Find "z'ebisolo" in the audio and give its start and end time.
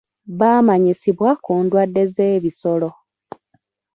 2.13-2.89